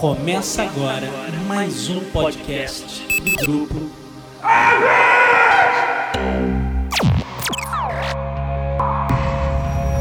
[0.00, 1.08] Começa agora
[1.46, 3.90] mais um podcast do grupo.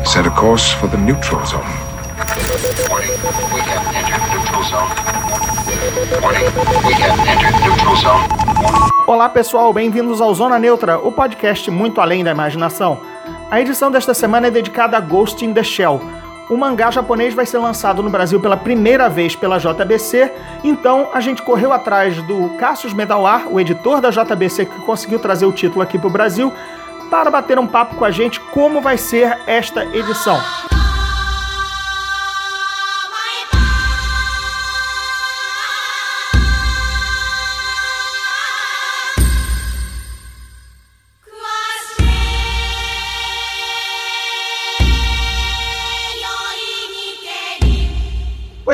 [0.05, 1.63] Set a course for the neutral zone.
[2.89, 3.11] Warning,
[3.53, 4.91] we have entered neutral zone.
[6.21, 6.45] Warning,
[6.87, 8.27] we have entered neutral zone.
[9.07, 12.99] Olá pessoal, bem-vindos ao Zona Neutra, o podcast muito além da imaginação.
[13.51, 16.01] A edição desta semana é dedicada a Ghost in the Shell.
[16.49, 20.31] O mangá japonês vai ser lançado no Brasil pela primeira vez pela JBC,
[20.63, 25.47] então a gente correu atrás do Cassius Medawar, o editor da JBC que conseguiu trazer
[25.47, 26.53] o título aqui para o Brasil,
[27.09, 30.39] para bater um papo com a gente como vai ser esta edição.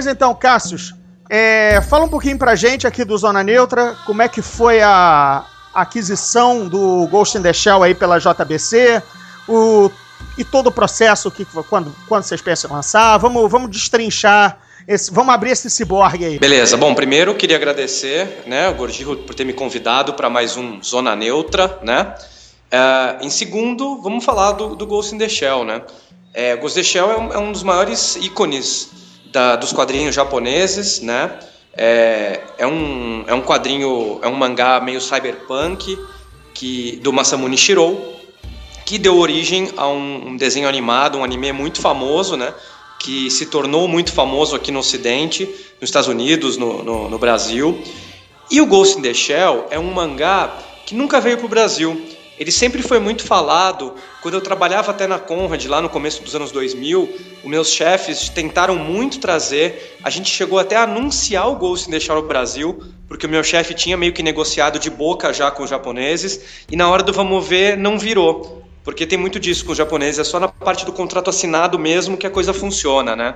[0.02, 0.96] Pois então, Cassius,
[1.30, 5.46] é, fala um pouquinho pra gente aqui do Zona Neutra, como é que foi a
[5.72, 9.00] aquisição do Ghost in the Shell aí pela JBC,
[9.48, 9.92] o,
[10.40, 15.36] e todo o processo, que, quando, quando vocês pensam lançar, vamos, vamos destrinchar, esse, vamos
[15.36, 16.40] abrir esse ciborgue aí.
[16.40, 20.82] Beleza, bom, primeiro queria agradecer, né, o Gordillo por ter me convidado para mais um
[20.82, 22.16] Zona Neutra, né,
[22.72, 25.84] é, em segundo, vamos falar do, do Ghost in the Shell, né,
[26.34, 29.00] é, Ghost in the Shell é um, é um dos maiores ícones
[29.32, 31.32] da, dos quadrinhos japoneses, né?
[31.74, 35.98] É, é, um, é um quadrinho, é um mangá meio cyberpunk
[36.54, 38.20] que, do Masamune Shirou,
[38.86, 42.54] que deu origem a um, um, desenho animado, um anime muito famoso, né?
[43.00, 45.46] Que se tornou muito famoso aqui no Ocidente,
[45.80, 47.82] nos Estados Unidos, no, no, no Brasil.
[48.50, 50.54] E o Ghost in the Shell é um mangá
[50.86, 52.00] que nunca veio para o Brasil.
[52.42, 53.94] Ele sempre foi muito falado.
[54.20, 57.08] Quando eu trabalhava até na Conrad, lá no começo dos anos 2000,
[57.44, 59.96] os meus chefes tentaram muito trazer.
[60.04, 63.44] A gente chegou até a anunciar o Ghost in Shell no Brasil, porque o meu
[63.44, 67.14] chefe tinha meio que negociado de boca já com os japoneses, e na hora do
[67.14, 68.64] vamos ver, não virou.
[68.84, 72.18] Porque tem muito disso com os japoneses, é só na parte do contrato assinado mesmo
[72.18, 73.36] que a coisa funciona, né?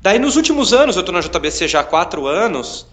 [0.00, 2.86] Daí nos últimos anos, eu estou na JBC já há quatro anos,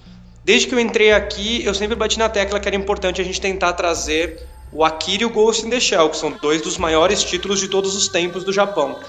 [0.44, 3.40] desde que eu entrei aqui, eu sempre bati na tecla que era importante a gente
[3.40, 7.24] tentar trazer o Akira e o Ghost in the Shell, que são dois dos maiores
[7.24, 9.00] títulos de todos os tempos do Japão.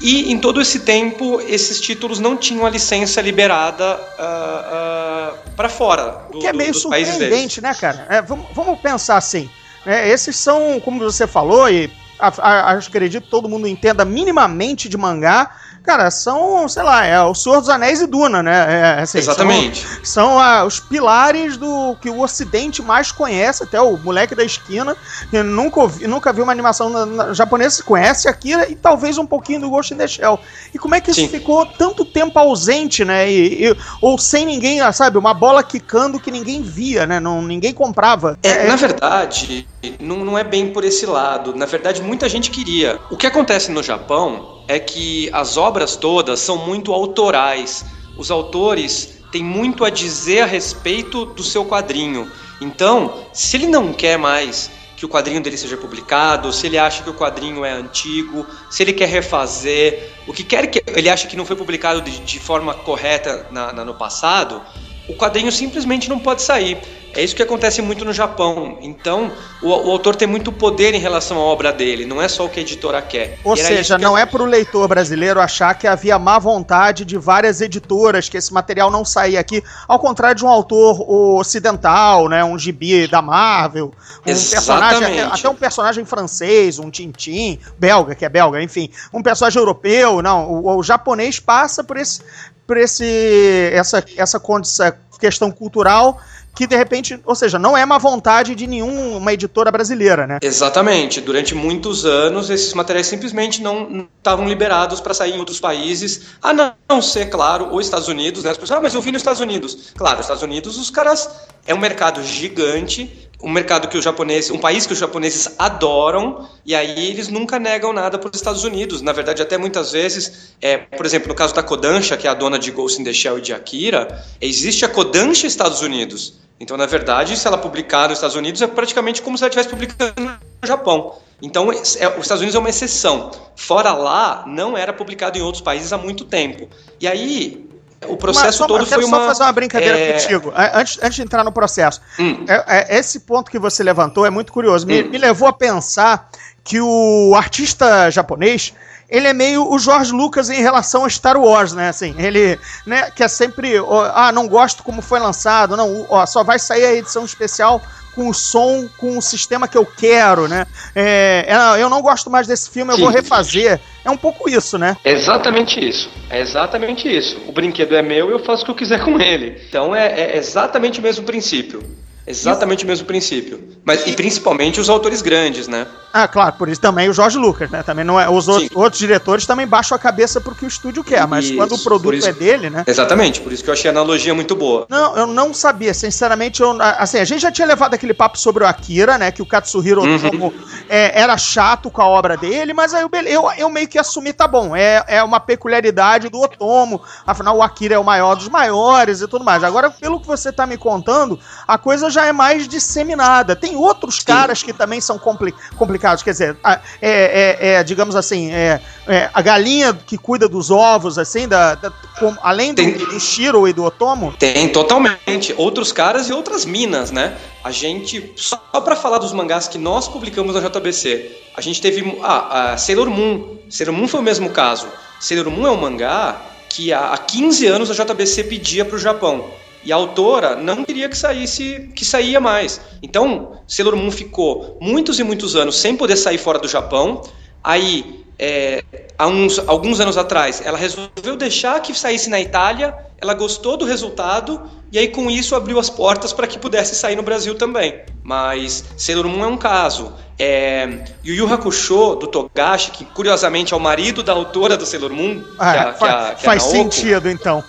[0.00, 5.68] E em todo esse tempo, esses títulos não tinham a licença liberada uh, uh, para
[5.68, 8.06] fora do, que é meio do, surpreendente, né, cara?
[8.08, 9.50] É, vamos, vamos, pensar assim.
[9.84, 10.08] Né?
[10.08, 14.96] Esses são, como você falou, e acho que acredito que todo mundo entenda minimamente de
[14.96, 15.50] mangá,
[15.86, 18.66] cara, são, sei lá, é o Senhor dos Anéis e Duna, né?
[18.68, 19.86] É, assim, Exatamente.
[20.02, 24.42] São, são ah, os pilares do que o Ocidente mais conhece, até o moleque da
[24.42, 24.96] esquina,
[25.30, 29.26] que nunca, ouvi, nunca viu uma animação na, na, japonesa, conhece Akira e talvez um
[29.26, 30.40] pouquinho do Ghost in the Shell.
[30.74, 31.28] E como é que isso Sim.
[31.28, 33.30] ficou tanto tempo ausente, né?
[33.30, 37.20] E, e, ou sem ninguém, sabe, uma bola quicando que ninguém via, né?
[37.20, 38.36] Não, ninguém comprava.
[38.42, 39.68] É, é, na verdade,
[40.00, 41.54] não, não é bem por esse lado.
[41.54, 42.98] Na verdade, muita gente queria.
[43.08, 47.84] O que acontece no Japão é que as obras todas são muito autorais.
[48.16, 52.30] Os autores têm muito a dizer a respeito do seu quadrinho.
[52.60, 57.02] Então, se ele não quer mais que o quadrinho dele seja publicado, se ele acha
[57.02, 61.28] que o quadrinho é antigo, se ele quer refazer, o que quer que ele acha
[61.28, 64.62] que não foi publicado de, de forma correta na, na, no passado,
[65.06, 66.78] o quadrinho simplesmente não pode sair.
[67.16, 68.76] É isso que acontece muito no Japão.
[68.82, 69.32] Então,
[69.62, 72.48] o, o, autor tem muito poder em relação à obra dele, não é só o
[72.48, 73.38] que a editora quer.
[73.42, 77.62] Ou seja, não é para o leitor brasileiro achar que havia má vontade de várias
[77.62, 82.58] editoras, que esse material não saía aqui, ao contrário de um autor ocidental, né, um
[82.58, 83.86] gibi da Marvel,
[84.26, 84.50] um Exatamente.
[84.50, 89.58] personagem, até, até, um personagem francês, um Tintin, belga, que é belga, enfim, um personagem
[89.58, 92.20] europeu, não, o, o japonês passa por esse
[92.66, 96.20] por esse essa essa condição questão cultural
[96.56, 100.38] que de repente, ou seja, não é uma vontade de nenhuma editora brasileira, né?
[100.40, 101.20] Exatamente.
[101.20, 106.54] Durante muitos anos, esses materiais simplesmente não estavam liberados para sair em outros países, a
[106.54, 108.52] não ser, claro, os Estados Unidos, né?
[108.52, 109.92] As pessoas, ah, mas eu vi nos Estados Unidos.
[109.94, 111.28] Claro, os Estados Unidos, os caras
[111.66, 116.48] é um mercado gigante, um mercado que os japoneses, um país que os japoneses adoram,
[116.64, 119.02] e aí eles nunca negam nada para os Estados Unidos.
[119.02, 122.34] Na verdade, até muitas vezes, é, por exemplo, no caso da Kodansha, que é a
[122.34, 126.34] dona de Ghost in the Shell e de Akira, existe a Kodansha Estados Unidos.
[126.58, 129.68] Então, na verdade, se ela publicar nos Estados Unidos, é praticamente como se ela estivesse
[129.68, 131.16] publicando no Japão.
[131.42, 133.30] Então, é, os Estados Unidos é uma exceção.
[133.54, 136.68] Fora lá, não era publicado em outros países há muito tempo.
[136.98, 137.65] E aí,
[138.06, 139.26] o processo Uma- todo quero foi só uma.
[139.26, 142.00] fazer uma brincadeira é, contigo, a- antes, antes de entrar no processo.
[142.18, 142.44] Hum.
[142.48, 144.86] É- é- esse ponto que você levantou é muito curioso.
[144.86, 145.08] Me, Hum.
[145.10, 146.28] me levou a pensar
[146.62, 148.72] que o artista japonês
[149.08, 151.88] ele é meio o George Lucas em relação a Star Wars, né?
[151.90, 156.26] Assim, ele, né, que é sempre, ó, ah, não gosto como foi lançado, não, ó,
[156.26, 157.80] só vai sair a edição especial
[158.16, 160.66] com o som, com o sistema que eu quero, né?
[160.94, 163.02] É, é, eu não gosto mais desse filme, eu Sim.
[163.02, 163.78] vou refazer.
[164.02, 164.96] É um pouco isso, né?
[165.04, 166.10] É exatamente isso.
[166.30, 167.38] É exatamente isso.
[167.46, 169.60] O brinquedo é meu e eu faço o que eu quiser com ele.
[169.68, 171.82] Então é, é exatamente o mesmo princípio.
[172.26, 173.62] Exatamente o mesmo princípio.
[173.84, 175.86] Mas, e principalmente os autores grandes, né?
[176.12, 177.82] Ah, claro, por isso também o Jorge Lucas, né?
[177.82, 178.28] Também não é.
[178.28, 181.56] Os outros, outros diretores também baixam a cabeça pro que o estúdio quer, mas Isso,
[181.56, 182.84] quando o produto isso- é dele, né?
[182.86, 184.86] Exatamente, por isso que eu achei a analogia muito boa.
[184.88, 188.64] Não, eu não sabia, sinceramente, eu, assim, a gente já tinha levado aquele papo sobre
[188.64, 190.16] o Akira, né, que o Katsuhiro Uhum.
[190.16, 190.54] Otomo
[190.88, 194.32] é, era chato com a obra dele, mas aí eu, eu, eu meio que assumi,
[194.32, 198.48] tá bom, é, é uma peculiaridade do Otomo, afinal o Akira é o maior dos
[198.48, 199.62] maiores e tudo mais.
[199.62, 201.38] Agora, pelo que você tá me contando,
[201.68, 203.54] a coisa já é mais disseminada.
[203.56, 208.14] Tem outros caras que também são compli- complicados, quer dizer, a- é, é- é, digamos
[208.16, 212.82] assim, é, é, a galinha que cuida dos ovos, assim, da, da- com- além do,
[212.82, 215.54] Tem- do Shiro e do Otomo, Tem totalmente.
[215.56, 217.36] Outros caras e outras minas, né?
[217.64, 222.18] A gente, só pra falar dos mangás que nós publicamos na JBC, a gente teve.
[222.22, 223.56] Ah, a Sailor Moon.
[223.68, 224.86] Sailor Moon foi o mesmo caso.
[225.18, 226.36] Sailor Moon é um mangá
[226.68, 229.46] que há há 15 anos a JBC pedia pro Japão.
[229.86, 232.80] E a autora não queria que saísse, que saía mais.
[233.00, 237.22] Então, Sailor Moon ficou muitos e muitos anos sem poder sair fora do Japão.
[237.62, 238.82] Aí, é,
[239.16, 243.84] há uns, alguns anos atrás, ela resolveu deixar que saísse na Itália, ela gostou do
[243.84, 244.60] resultado,
[244.90, 248.00] e aí com isso abriu as portas para que pudesse sair no Brasil também.
[248.24, 250.12] Mas Sailor Moon é um caso.
[250.36, 255.12] É, Yu Yu Hakusho, do Togashi, que curiosamente é o marido da autora do Sailor
[255.12, 256.92] Moon, que Ah, é a- que é a- fa- que é a faz Naoko.
[256.92, 257.62] sentido, então.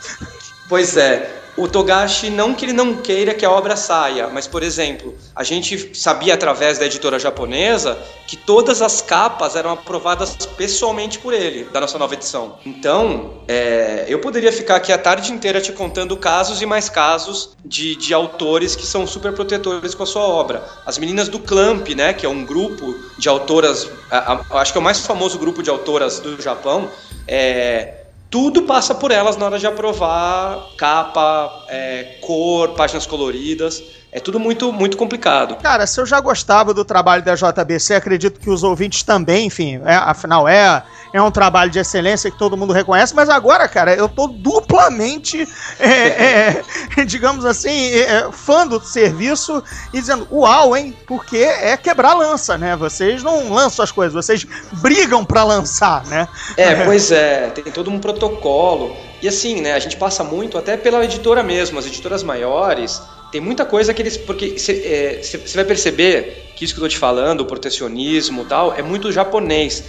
[0.68, 1.37] Pois é.
[1.58, 5.44] O Togashi, não que ele não queira que a obra saia, mas, por exemplo, a
[5.44, 11.64] gente sabia através da editora japonesa que todas as capas eram aprovadas pessoalmente por ele,
[11.66, 12.60] da nossa nova edição.
[12.64, 17.56] Então, é, eu poderia ficar aqui a tarde inteira te contando casos e mais casos
[17.66, 20.64] de, de autores que são super protetores com a sua obra.
[20.86, 24.78] As meninas do Clamp, né, que é um grupo de autoras, a- a- acho que
[24.78, 26.88] é o mais famoso grupo de autoras do Japão,
[27.28, 27.97] é,
[28.30, 33.84] tudo passa por elas na hora de aprovar capa, é, cor, páginas coloridas.
[34.18, 35.58] É tudo muito, muito complicado.
[35.58, 39.80] Cara, se eu já gostava do trabalho da JBC, acredito que os ouvintes também, enfim,
[39.86, 40.82] é, afinal é,
[41.14, 45.48] é um trabalho de excelência que todo mundo reconhece, mas agora, cara, eu tô duplamente,
[45.80, 46.64] é,
[46.98, 52.16] é, digamos assim, é, é, fã do serviço e dizendo, uau, hein, porque é quebrar
[52.16, 52.76] lança, né?
[52.76, 54.48] Vocês não lançam as coisas, vocês
[54.82, 56.28] brigam pra lançar, né?
[56.58, 58.98] É, pois é, tem todo um protocolo.
[59.22, 63.00] E assim, né, a gente passa muito até pela editora mesmo, as editoras maiores,
[63.32, 64.18] tem muita coisa que eles.
[64.18, 68.74] Porque você vai perceber que isso que eu tô te falando, o protecionismo e tal,
[68.74, 69.84] é muito japonês.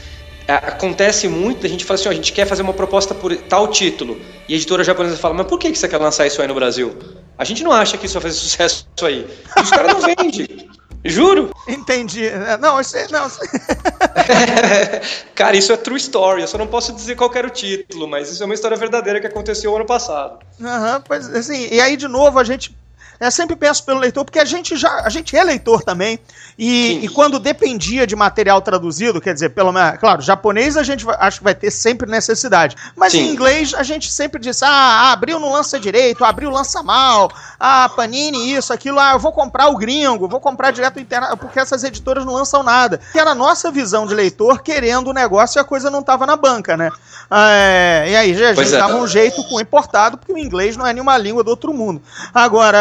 [0.46, 3.34] É, Acontece muito, a gente fala assim, ó, a gente quer fazer uma proposta por
[3.36, 4.18] tal título.
[4.48, 6.54] E a editora japonesa fala, mas por que que você quer lançar isso aí no
[6.54, 6.96] Brasil?
[7.36, 9.26] A gente não acha que isso vai fazer sucesso aí.
[9.56, 10.68] E os caras não vendem.
[11.04, 11.50] Juro.
[11.68, 12.26] Entendi.
[12.26, 13.38] É, Não, isso é, não, isso-
[15.34, 16.42] Cara, isso é true story.
[16.42, 19.20] Eu só não posso dizer qual era o título, mas isso é uma história verdadeira
[19.20, 20.38] que aconteceu ano passado.
[20.60, 22.74] Aham, pois assim, e aí de novo a gente
[23.20, 26.18] é, sempre penso pelo leitor, porque a gente já a gente é leitor também.
[26.58, 31.04] E, e quando dependia de material traduzido, quer dizer, pelo menos, claro, japonês a gente
[31.04, 32.76] vai- acho que vai ter sempre necessidade.
[32.96, 33.20] Mas Sim.
[33.20, 37.88] em inglês a gente sempre diz: ah, abriu não lança direito, abriu lança mal, ah,
[37.94, 41.84] Panini, isso, aquilo, ah, eu vou comprar o gringo, vou comprar direto interna, porque essas
[41.84, 43.00] editoras não lançam nada.
[43.12, 46.26] Que era a nossa visão de leitor querendo o negócio e a coisa não tava
[46.26, 46.90] na banca, né?
[47.30, 48.78] É, e aí a gente Pois é.
[48.78, 52.00] dava um jeito com importado, porque o inglês não é nenhuma língua do outro mundo.
[52.32, 52.78] Agora,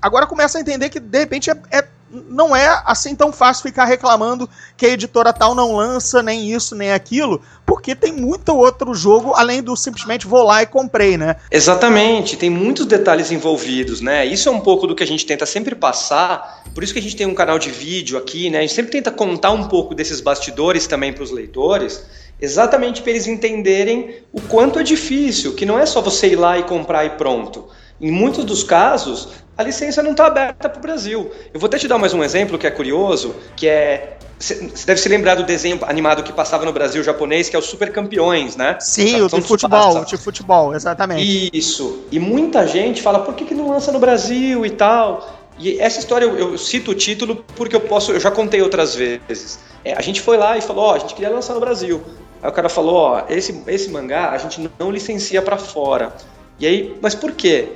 [0.00, 1.84] agora começa a entender que de repente é, é-
[2.30, 6.74] não é assim tão fácil ficar reclamando que a editora tal não lança nem isso
[6.74, 11.36] nem aquilo, porque tem muito outro jogo além do simplesmente vou lá e comprei, né?
[11.50, 14.24] Exatamente, tem muitos detalhes envolvidos, né?
[14.24, 17.02] Isso é um pouco do que a gente tenta sempre passar, por isso que a
[17.02, 18.58] gente tem um canal de vídeo aqui, né?
[18.58, 22.04] A gente sempre tenta contar um pouco desses bastidores também para os leitores,
[22.40, 26.58] exatamente para eles entenderem o quanto é difícil, que não é só você ir lá
[26.58, 27.68] e comprar e pronto.
[28.00, 31.30] Em muitos dos casos, a licença não está aberta para o Brasil.
[31.52, 35.00] Eu vou até te dar mais um exemplo que é curioso, que é você deve
[35.00, 38.56] se lembrar do desenho animado que passava no Brasil japonês, que é o Super Campeões,
[38.56, 38.76] né?
[38.80, 41.50] Sim, o Capitão de futebol, o de futebol, exatamente.
[41.56, 42.04] Isso.
[42.10, 45.40] E muita gente fala, por que, que não lança no Brasil e tal?
[45.58, 48.94] E essa história eu, eu cito o título porque eu posso, eu já contei outras
[48.94, 49.60] vezes.
[49.84, 52.02] É, a gente foi lá e falou, ó, a gente queria lançar no Brasil.
[52.42, 56.12] Aí o cara falou, ó, esse, esse mangá a gente não licencia pra fora.
[56.58, 57.68] E aí, mas por quê?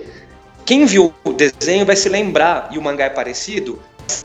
[0.64, 3.80] Quem viu o desenho vai se lembrar, e o mangá é parecido,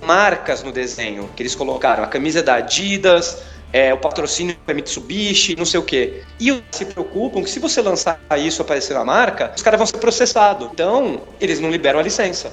[0.05, 2.03] marcas no desenho que eles colocaram.
[2.03, 3.37] A camisa da Adidas,
[3.71, 6.21] é, o patrocínio é Mitsubishi, não sei o quê.
[6.39, 9.97] E se preocupam que se você lançar isso aparecer na marca, os caras vão ser
[9.97, 10.69] processados.
[10.71, 12.51] Então, eles não liberam a licença.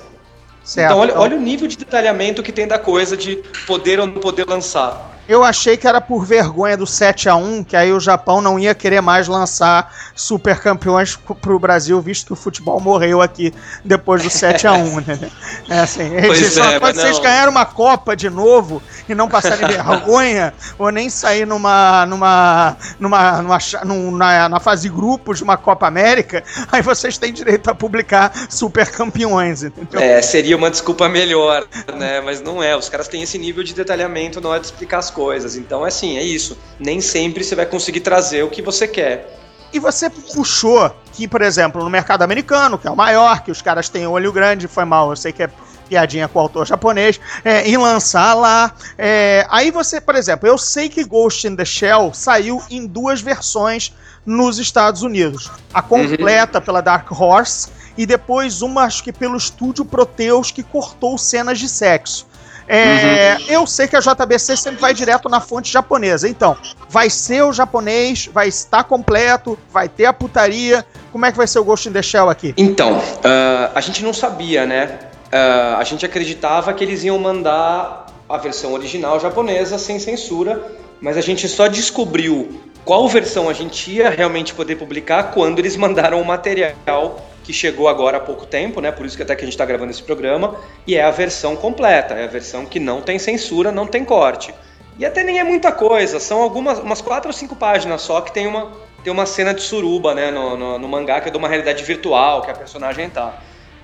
[0.65, 1.23] Certo, então, olha, então...
[1.23, 5.20] olha o nível de detalhamento que tem da coisa de poder ou não poder lançar.
[5.31, 8.59] Eu achei que era por vergonha do 7 a 1 que aí o Japão não
[8.59, 14.25] ia querer mais lançar super campeões pro Brasil, visto que o futebol morreu aqui depois
[14.25, 15.31] do 7 a 1 né?
[15.69, 20.53] É assim, pois é, quando vocês ganharam uma Copa de novo e não passarem vergonha,
[20.77, 26.43] ou nem sair numa, numa, numa, numa, numa, na fase grupos de uma Copa América,
[26.73, 30.01] aí vocês têm direito a publicar super campeões, entendeu?
[30.01, 31.65] É, seria uma desculpa melhor,
[31.97, 32.21] né?
[32.21, 32.77] Mas não é.
[32.77, 35.55] Os caras têm esse nível de detalhamento na hora de explicar as coisas coisas.
[35.55, 36.57] Então, assim, é isso.
[36.79, 39.39] Nem sempre você vai conseguir trazer o que você quer.
[39.71, 43.61] E você puxou que, por exemplo, no mercado americano, que é o maior, que os
[43.61, 45.51] caras têm olho grande, foi mal, eu sei que é
[45.91, 48.73] piadinha com o autor japonês, é, em lançar lá.
[48.97, 53.21] É, aí você, por exemplo, eu sei que Ghost in the Shell saiu em duas
[53.21, 53.93] versões
[54.25, 55.51] nos Estados Unidos.
[55.75, 56.65] A completa uhum.
[56.65, 61.69] pela Dark Horse e depois uma, acho que pelo estúdio Proteus, que cortou cenas de
[61.69, 62.30] sexo.
[62.73, 63.47] É, uhum.
[63.49, 66.29] Eu sei que a JBC sempre vai direto na fonte japonesa.
[66.29, 66.57] Então,
[66.89, 70.87] vai ser o japonês, vai estar completo, vai ter a putaria.
[71.11, 72.55] Como é que vai ser o Ghost in the Shell aqui?
[72.57, 75.01] Então, uh, a gente não sabia, né?
[75.33, 80.63] Uh, a gente acreditava que eles iam mandar a versão original japonesa sem censura,
[81.01, 85.77] mas a gente só descobriu qual versão a gente ia realmente poder publicar quando eles
[85.77, 88.93] mandaram o material que chegou agora há pouco tempo, né?
[88.93, 90.55] Por isso que até que a gente está gravando esse programa,
[90.87, 94.55] e é a versão completa, é a versão que não tem censura, não tem corte.
[94.97, 98.31] E até nem é muita coisa, são algumas umas quatro ou cinco páginas só que
[98.33, 98.71] tem uma,
[99.03, 101.83] tem uma cena de suruba, né, no, no, no mangá, que é de uma realidade
[101.83, 103.35] virtual que a personagem tá.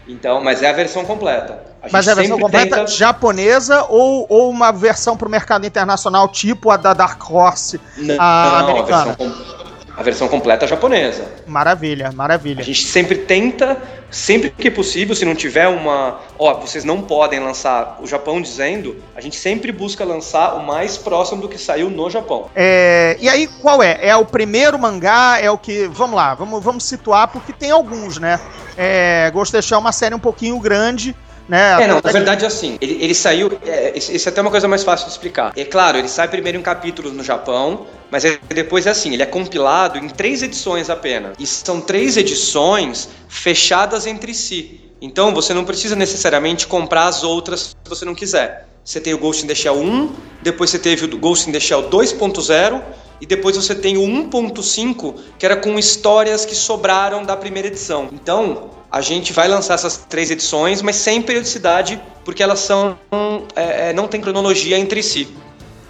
[0.06, 1.60] Então, mas é a versão completa.
[1.82, 2.86] A mas é a versão completa tenta...
[2.86, 8.14] japonesa ou, ou uma versão para o mercado internacional, tipo a da Dark Horse, não,
[8.16, 9.12] a não, americana?
[9.12, 9.55] A versão,
[9.96, 11.24] a versão completa japonesa.
[11.46, 12.60] Maravilha, maravilha.
[12.60, 16.20] A gente sempre tenta, sempre que possível, se não tiver uma.
[16.38, 20.98] Ó, vocês não podem lançar o Japão dizendo, a gente sempre busca lançar o mais
[20.98, 22.50] próximo do que saiu no Japão.
[22.54, 23.98] É, e aí, qual é?
[24.02, 25.38] É o primeiro mangá?
[25.40, 25.88] É o que.
[25.88, 28.38] Vamos lá, vamos, vamos situar, porque tem alguns, né?
[28.76, 31.16] É, Ghost Shell é uma série um pouquinho grande.
[31.48, 31.84] Né?
[31.84, 33.50] É, não, na verdade, assim, ele, ele saiu.
[33.64, 35.52] É, isso é até uma coisa mais fácil de explicar.
[35.56, 39.26] É claro, ele sai primeiro em capítulos no Japão, mas depois é assim, ele é
[39.26, 41.36] compilado em três edições apenas.
[41.38, 44.80] E são três edições fechadas entre si.
[45.00, 48.66] Então você não precisa necessariamente comprar as outras se você não quiser.
[48.84, 50.12] Você tem o Ghost in the Shell 1,
[50.42, 52.82] depois você teve o Ghost in the Shell 2.0
[53.20, 58.08] e depois você tem o 1.5, que era com histórias que sobraram da primeira edição.
[58.12, 62.98] Então, a gente vai lançar essas três edições, mas sem periodicidade, porque elas são
[63.54, 65.28] é, é não tem cronologia entre si.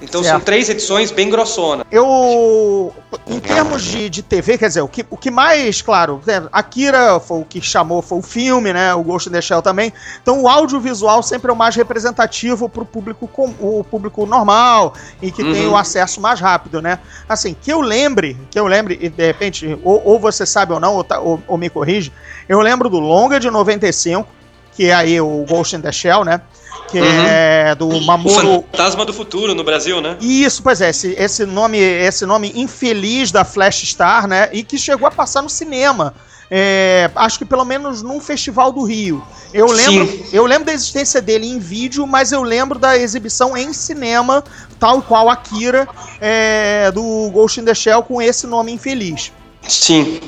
[0.00, 0.36] Então certo.
[0.36, 1.86] são três edições bem grossonas.
[1.90, 2.92] Eu.
[3.26, 7.18] Em termos de, de TV, quer dizer, o que, o que mais, claro, né, Akira
[7.18, 8.94] foi o que chamou, foi o filme, né?
[8.94, 9.92] O Ghost in the Shell também.
[10.22, 15.32] Então o audiovisual sempre é o mais representativo para o público, o público normal e
[15.32, 15.52] que uhum.
[15.52, 16.98] tem o acesso mais rápido, né?
[17.28, 20.80] Assim, que eu lembre, que eu lembre, e de repente, ou, ou você sabe ou
[20.80, 22.12] não, ou, tá, ou, ou me corrige,
[22.48, 24.28] eu lembro do Longa de 95,
[24.72, 26.42] que é aí o Ghost in the Shell, né?
[26.88, 27.04] Que uhum.
[27.04, 28.58] é do Mamoru.
[28.58, 30.16] O Fantasma do Futuro no Brasil, né?
[30.20, 34.48] Isso, pois é, esse, esse nome, esse nome infeliz da Flash Star, né?
[34.52, 36.14] E que chegou a passar no cinema.
[36.48, 39.22] É, acho que pelo menos num festival do Rio.
[39.52, 40.24] Eu lembro, Sim.
[40.32, 44.44] eu lembro da existência dele em vídeo, mas eu lembro da exibição em cinema,
[44.78, 45.88] tal qual Akira,
[46.20, 49.32] é, do Ghost in the Shell com esse nome infeliz.
[49.66, 50.20] Sim.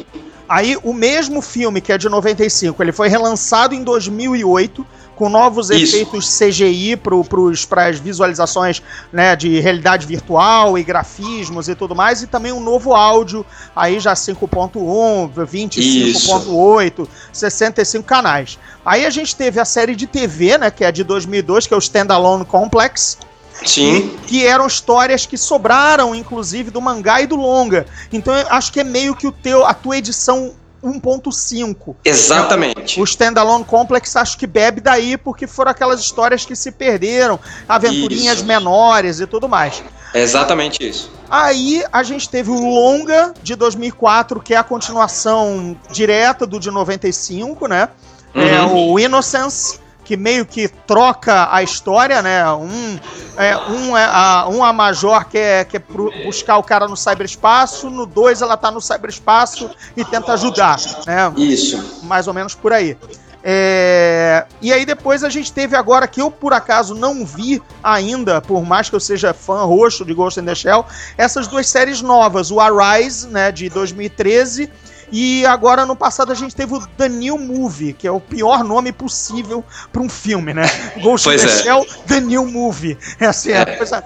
[0.48, 4.84] Aí o mesmo filme que é de 95, ele foi relançado em 2008
[5.18, 5.96] com novos Isso.
[5.96, 8.80] efeitos CGI para as visualizações
[9.12, 13.44] né, de realidade virtual e grafismos e tudo mais, e também um novo áudio,
[13.74, 18.60] aí já 5.1, 25.8, 65 canais.
[18.86, 21.76] Aí a gente teve a série de TV, né, que é de 2002, que é
[21.76, 23.18] o Standalone Complex,
[23.64, 24.16] Sim.
[24.28, 27.86] Que, eram histórias que sobraram, inclusive, do mangá e do longa.
[28.12, 31.96] Então eu acho que é meio que o teu, a tua edição 1.5.
[32.04, 33.00] Exatamente.
[33.00, 38.38] O Standalone Complex acho que bebe daí porque foram aquelas histórias que se perderam, aventurinhas
[38.38, 38.46] isso.
[38.46, 39.82] menores e tudo mais.
[40.14, 41.10] É exatamente isso.
[41.28, 46.70] Aí a gente teve o Longa de 2004, que é a continuação direta do de
[46.70, 47.88] 95, né?
[48.34, 48.46] É uhum.
[48.46, 49.78] É o Innocence
[50.08, 52.42] que meio que troca a história, né?
[52.50, 52.98] Um
[53.36, 55.82] é, um é a, um a Major quer, quer
[56.24, 61.30] buscar o cara no cyberespaço, no dois ela tá no cyberespaço e tenta ajudar, né?
[61.36, 62.00] Isso.
[62.04, 62.96] Mais ou menos por aí.
[63.44, 64.46] É...
[64.62, 68.64] E aí depois a gente teve agora que eu por acaso não vi ainda, por
[68.64, 70.86] mais que eu seja fã roxo de Ghost in the Shell,
[71.18, 74.70] essas duas séries novas, o Arise, né, de 2013
[75.10, 78.92] e agora, no passado, a gente teve o New Movie, que é o pior nome
[78.92, 80.62] possível para um filme, né?
[81.02, 81.48] Ghost in the é.
[81.48, 82.96] Shell, The New Movie.
[83.18, 84.04] Essa é, é a coisa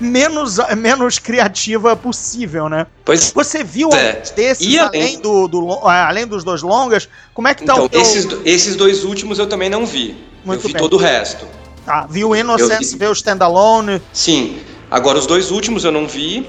[0.00, 2.86] menos, menos criativa possível, né?
[3.04, 4.22] Pois Você viu é.
[4.36, 7.08] desses, E além, além- do, do- além dos dois longas?
[7.34, 8.00] Como é que tá Então, o teu...
[8.00, 10.16] esses, esses dois últimos eu também não vi.
[10.44, 10.82] Muito eu vi bem.
[10.82, 11.46] todo o resto.
[11.84, 12.98] Tá, viu Innocence, Eu vi.
[12.98, 14.02] viu Standalone...
[14.12, 14.60] Sim.
[14.90, 16.48] Agora, os dois últimos eu não vi.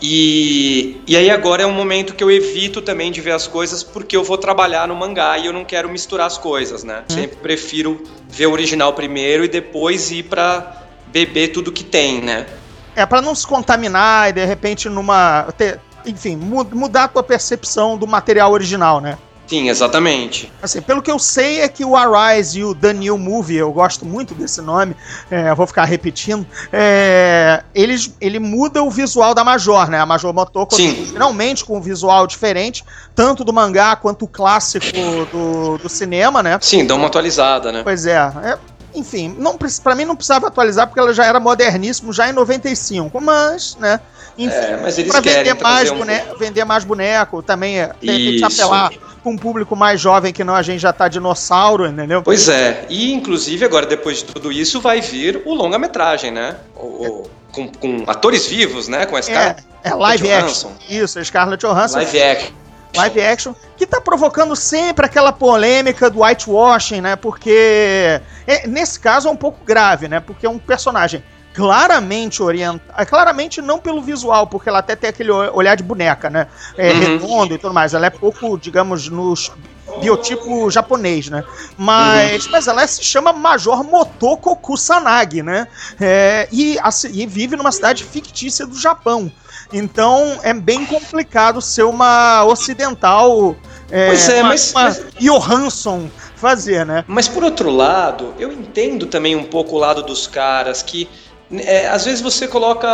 [0.00, 3.82] E, e aí agora é um momento que eu evito também de ver as coisas
[3.82, 7.02] porque eu vou trabalhar no mangá e eu não quero misturar as coisas, né?
[7.08, 12.46] Sempre prefiro ver o original primeiro e depois ir pra beber tudo que tem, né?
[12.94, 15.48] É, pra não se contaminar e de repente numa...
[15.56, 19.18] ter- enfim, mu- mudar a tua percepção do material original, né?
[19.48, 20.52] Sim, exatamente.
[20.62, 23.72] Assim, pelo que eu sei é que o Arise e o The New Movie, eu
[23.72, 24.94] gosto muito desse nome,
[25.30, 29.98] é, vou ficar repetindo, é, eles, ele muda o visual da Major, né?
[29.98, 31.06] A Major Motoko Sim.
[31.06, 34.86] finalmente com um visual diferente, tanto do mangá quanto o clássico
[35.32, 36.58] do, do cinema, né?
[36.60, 37.82] Sim, dá uma atualizada, né?
[37.82, 38.58] Pois é, é,
[38.98, 39.34] enfim,
[39.82, 44.00] pra mim não precisava atualizar porque ela já era moderníssimo já em 95, mas, né?
[44.36, 47.92] Enfim, É, mas eles pra querem vender mais, um bone- vender mais boneco, também é,
[48.00, 48.62] repente Isso.
[48.62, 52.22] apelar pra um público mais jovem que não a gente já tá dinossauro, entendeu?
[52.22, 56.56] Pois é, e inclusive agora depois de tudo isso vai vir o longa-metragem, né?
[56.76, 59.06] O, com, com atores vivos, né?
[59.06, 60.70] Com a É, Scarlett é live action.
[60.88, 61.96] Isso, Scarlett Johansson.
[61.96, 62.52] Live action.
[62.94, 67.16] Live action, que tá provocando sempre aquela polêmica do whitewashing, né?
[67.16, 70.20] Porque é, nesse caso é um pouco grave, né?
[70.20, 71.22] Porque é um personagem
[71.54, 76.46] claramente orientado, claramente não pelo visual, porque ela até tem aquele olhar de boneca, né?
[76.76, 76.98] É Uhum.
[76.98, 77.94] redondo e tudo mais.
[77.94, 79.50] Ela é pouco, digamos, nos
[79.96, 81.42] biotipo japonês, né?
[81.76, 82.52] Mas, Uhum.
[82.52, 85.66] mas ela se chama Major Motoko Kusanagi, né?
[86.00, 89.30] É, e, assim, e vive numa cidade fictícia do Japão.
[89.72, 93.54] Então é bem complicado ser uma ocidental.
[93.90, 97.04] É, Pois é, uma, mas- uma mas- Johansson fazer, né?
[97.06, 101.08] Mas por outro lado, eu entendo também um pouco o lado dos caras que
[101.50, 102.88] é, às vezes você coloca.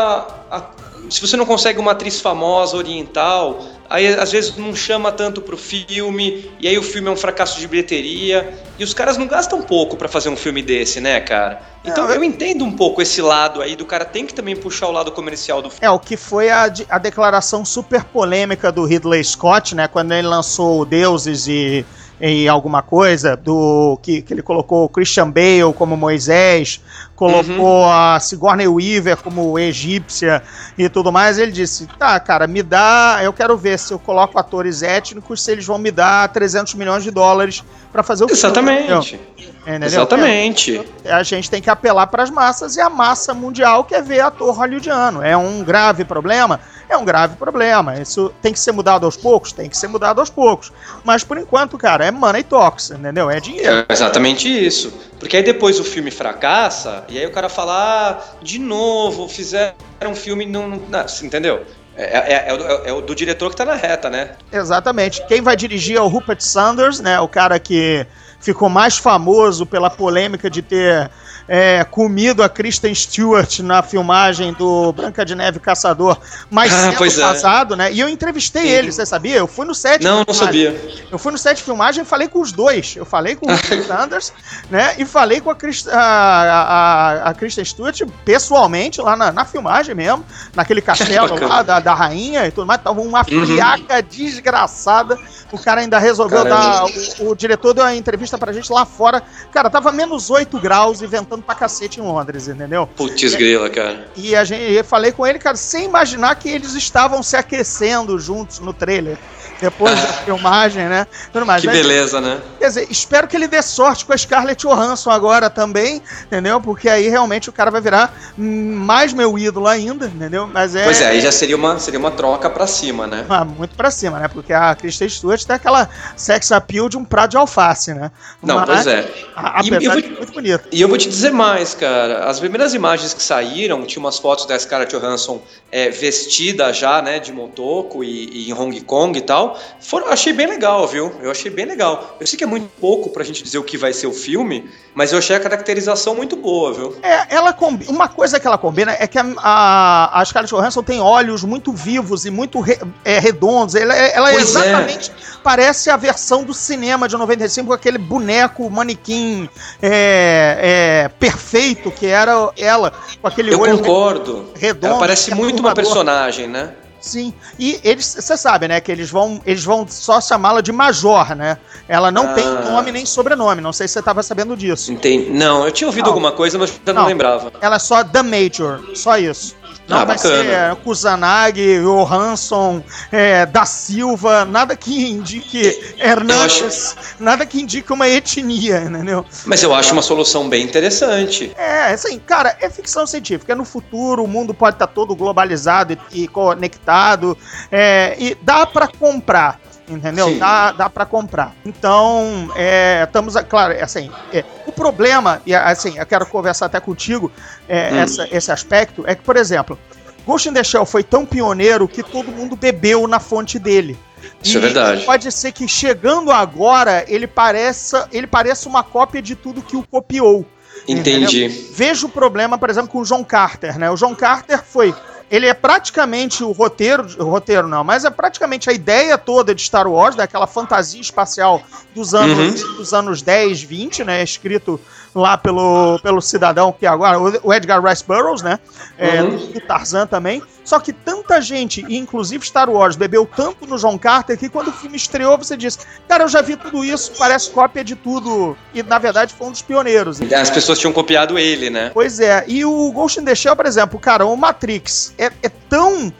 [0.50, 0.62] a-
[1.10, 5.56] se você não consegue uma atriz famosa oriental, aí às vezes não chama tanto pro
[5.56, 8.58] filme, e aí o filme é um fracasso de bilheteria.
[8.78, 11.62] E os caras não gastam pouco pra fazer um filme desse, né, cara?
[11.84, 14.88] Então É, eu- entendo um pouco esse lado aí do cara tem que também puxar
[14.88, 15.86] o lado comercial do filme.
[15.86, 19.86] É, o que foi a, a declaração super polêmica do Ridley Scott, né?
[19.86, 21.84] Quando ele lançou Deuses e,
[22.20, 26.80] e alguma coisa, do que, que ele colocou o Christian Bale como Moisés,
[27.16, 30.42] colocou a Sigourney Weaver como egípcia
[30.78, 31.38] e tudo mais.
[31.38, 33.18] Ele disse: tá, cara, me dá.
[33.22, 37.02] Eu quero ver se eu coloco atores étnicos, se eles vão me dar 300 milhões
[37.02, 38.38] de dólares pra fazer o filme.
[38.38, 39.20] Exatamente.
[39.62, 39.86] Entendeu?
[39.86, 40.84] Exatamente.
[41.04, 44.54] a gente tem que apelar para as massas e a massa mundial quer ver ator
[44.54, 45.22] hollywoodiano.
[45.22, 46.60] É um grave problema?
[46.88, 47.98] É um grave problema.
[48.00, 49.52] Isso tem que ser mudado aos poucos?
[49.52, 50.72] Tem que ser mudado aos poucos.
[51.02, 53.30] Mas por enquanto, cara, é money talks, entendeu?
[53.30, 53.86] É dinheiro.
[53.88, 54.92] É exatamente isso.
[55.18, 57.72] Porque aí depois o filme fracassa, e aí o cara fala,
[58.10, 59.74] ah, de novo, fizeram
[60.06, 61.62] um filme, não, não, não entendeu?
[61.96, 62.02] É,
[62.34, 64.32] é- é o- é o do diretor que tá na reta, né?
[64.52, 65.24] Exatamente.
[65.26, 67.20] Quem vai dirigir é o Rupert Sanders, né?
[67.20, 68.04] O cara que
[68.40, 71.10] ficou mais famoso pela polêmica de ter
[71.46, 76.18] é, comido a Kristen Stewart na filmagem do Branca de Neve Caçador
[76.50, 77.76] mais Ah, cedo pois é.
[77.76, 77.92] né?
[77.92, 78.68] E eu entrevistei Sim.
[78.68, 79.36] ele, você sabia?
[79.36, 80.02] Eu fui no set.
[80.02, 81.04] Não, não sabia.
[81.10, 82.94] Eu fui no set de filmagem e falei com os dois.
[82.96, 84.32] Eu falei com o Sanders,
[84.70, 84.94] né?
[84.98, 89.94] E falei com a, Chris- a, a, a Kristen Stewart pessoalmente, lá na, na filmagem
[89.94, 92.80] mesmo, naquele castelo lá da, da rainha e tudo mais.
[92.80, 93.44] Tava uma Uhum.
[93.46, 95.18] friaca desgraçada.
[95.52, 96.60] O cara ainda resolveu Caramba.
[96.60, 96.84] dar.
[97.20, 99.22] O, o diretor deu uma entrevista pra gente lá fora.
[99.52, 102.86] Cara, tava menos 8 graus e ventando pra cacete em Londres, entendeu?
[102.86, 104.08] Putz grila, cara.
[104.16, 108.18] E a gente, eu falei com ele, cara, sem imaginar que eles estavam se aquecendo
[108.18, 109.18] juntos no trailer.
[109.60, 111.06] Depois da filmagem, né?
[111.32, 111.60] Tudo mais.
[111.60, 112.40] Que Mas, beleza, né?
[112.58, 116.60] Quer dizer, espero que ele dê sorte com a Scarlett Johansson agora também, entendeu?
[116.60, 120.46] Porque aí realmente o cara vai virar mais meu ídolo ainda, entendeu?
[120.52, 120.84] Mas é.
[120.84, 123.24] Pois é, aí já seria uma, seria uma troca pra cima, né?
[123.28, 124.28] ah, muito pra cima, né?
[124.28, 128.10] Porque a Kristen Stewart tem aquela sex appeal de um prato de alface, né?
[128.42, 129.08] Não, Mas, pois é.
[129.36, 130.64] a- E- Apesar eu vou- de muito bonita.
[130.72, 132.24] E eu vou te dizer mais, cara.
[132.28, 135.40] As primeiras imagens que saíram, tinha umas fotos da Scarlett Johansson
[135.70, 139.43] é, vestida já, né, de Motoko e, e em Hong Kong e tal.
[139.44, 139.58] Tal.
[139.80, 141.12] Foram, achei bem legal, viu?
[141.20, 142.16] Eu achei bem legal.
[142.18, 144.70] Eu sei que é muito pouco pra gente dizer o que vai ser o filme,
[144.94, 146.96] mas eu achei a caracterização muito boa, viu?
[147.02, 147.86] É, ela combi...
[147.88, 151.72] uma coisa que ela combina é que a, a, a Scarlett Johansson tem olhos muito
[151.72, 153.74] vivos e muito re, é, redondos.
[153.74, 159.48] Ela, ela é exatamente parece a versão do cinema de 95 com aquele boneco manequim
[159.82, 164.52] é, é, perfeito que era ela com aquele eu olho concordo.
[164.54, 164.86] redondo.
[164.86, 166.72] Ela parece muito uma personagem, né?
[167.04, 167.34] Sim.
[167.58, 171.58] E eles, você sabe, né, que eles vão, eles vão só chamá-la de Major, né?
[171.86, 172.32] Ela não ah.
[172.32, 173.60] tem nome nem sobrenome.
[173.60, 174.90] Não sei se você estava sabendo disso.
[174.90, 175.28] Entendi.
[175.30, 176.12] Não, eu tinha ouvido não.
[176.12, 177.52] alguma coisa, mas eu não, não lembrava.
[177.60, 179.54] Ela é só The Major, só isso.
[179.86, 180.70] Não ah, vai bacana.
[180.70, 187.22] ser Kusanagi, Johansson, é, da Silva, nada que indique Hernandes, acho...
[187.22, 189.24] nada que indique uma etnia, entendeu?
[189.44, 191.52] Mas eu acho uma solução bem interessante.
[191.56, 193.54] É, assim, cara, é ficção científica.
[193.54, 197.36] No futuro o mundo pode estar todo globalizado e, e conectado,
[197.70, 200.28] é, e dá para comprar entendeu?
[200.28, 200.38] Sim.
[200.38, 201.54] Dá, dá para comprar.
[201.64, 207.30] Então, é, estamos, claro, assim, é, o problema, e assim, eu quero conversar até contigo
[207.68, 207.96] é, hum.
[207.96, 209.78] essa, esse aspecto, é que, por exemplo,
[210.26, 213.98] Ghost in the Shell foi tão pioneiro que todo mundo bebeu na fonte dele.
[214.42, 215.04] Isso é e é verdade.
[215.04, 219.82] Pode ser que chegando agora ele pareça, ele pareça uma cópia de tudo que o
[219.82, 220.46] copiou.
[220.88, 221.44] Entendi.
[221.44, 221.68] Entendeu?
[221.72, 223.90] Vejo o problema, por exemplo, com o John Carter, né?
[223.90, 224.94] O John Carter foi
[225.34, 229.62] ele é praticamente o roteiro, o roteiro não, mas é praticamente a ideia toda de
[229.62, 231.60] Star Wars, daquela fantasia espacial
[231.92, 232.76] dos anos, uhum.
[232.76, 234.22] dos anos 10, 20, né?
[234.22, 234.80] Escrito
[235.14, 238.58] lá pelo, pelo cidadão que agora, o Edgar Rice Burroughs, né?
[238.98, 239.52] É, uhum.
[239.52, 240.42] do Tarzan também.
[240.64, 244.68] Só que tanta gente, e inclusive Star Wars, bebeu tanto no John Carter que quando
[244.68, 248.56] o filme estreou você disse: Cara, eu já vi tudo isso, parece cópia de tudo.
[248.72, 250.20] E na verdade foi um dos pioneiros.
[250.32, 251.90] As pessoas tinham copiado ele, né?
[251.92, 252.44] Pois é.
[252.48, 256.12] E o Ghost in the Shell, por exemplo, cara, o Matrix é, é tão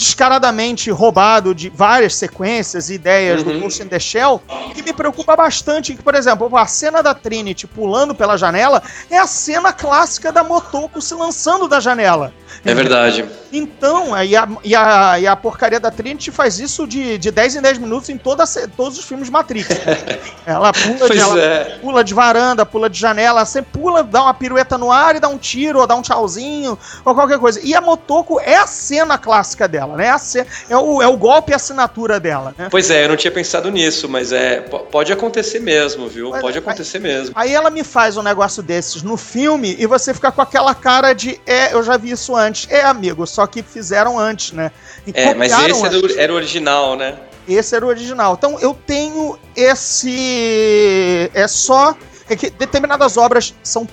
[0.00, 3.52] descaradamente roubado de várias sequências e ideias uhum.
[3.52, 4.40] do Ghost in the Shell,
[4.74, 5.94] que me preocupa bastante.
[5.94, 10.42] Que, por exemplo, a cena da Trinity pulando pela janela é a cena clássica da
[10.42, 12.32] Motoko se lançando da janela.
[12.64, 13.26] É verdade.
[13.52, 17.56] Então, e a, e a, e a porcaria da Trinity faz isso de, de 10
[17.56, 18.44] em 10 minutos em toda,
[18.76, 19.68] todos os filmes Matrix.
[20.46, 21.78] ela pula de, ela é.
[21.80, 25.28] pula de varanda, pula de janela, sempre pula, dá uma pirueta no ar e dá
[25.28, 27.60] um tiro, ou dá um tchauzinho, ou qualquer coisa.
[27.62, 30.08] E a Motoko é a cena clássica dela, né?
[30.08, 32.68] É, é, o, é o golpe e assinatura dela, né?
[32.70, 36.30] Pois é, eu não tinha pensado nisso, mas é pode acontecer mesmo, viu?
[36.30, 37.32] Mas, pode acontecer aí, mesmo.
[37.34, 41.12] Aí ela me faz um negócio desses no filme e você fica com aquela cara
[41.12, 42.70] de, é, eu já vi isso antes.
[42.70, 44.70] É, amigo, só que fizeram antes, né?
[45.06, 47.16] E é, mas esse era, era o original, né?
[47.48, 48.34] Esse era o original.
[48.38, 51.30] Então eu tenho esse.
[51.34, 51.94] É só.
[52.28, 53.88] É que determinadas obras são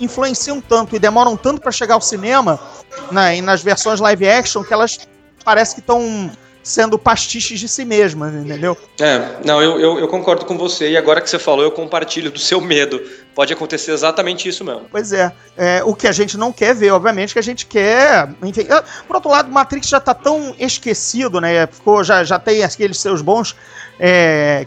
[0.00, 2.60] influenciam tanto e demoram tanto para chegar ao cinema,
[3.10, 4.98] né, e nas versões live action, que elas
[5.44, 6.30] parece que estão
[6.62, 8.76] sendo pastiches de si mesmas, entendeu?
[9.00, 12.30] É, não, eu, eu, eu, concordo com você, e agora que você falou, eu compartilho
[12.30, 13.00] do seu medo.
[13.34, 14.86] Pode acontecer exatamente isso mesmo.
[14.90, 18.28] Pois é, é o que a gente não quer ver, obviamente, que a gente quer.
[18.42, 18.66] Enfim,
[19.06, 21.66] por outro lado, Matrix já tá tão esquecido, né?
[21.68, 23.56] Ficou, já, já tem aqueles seus bons
[23.98, 24.66] é,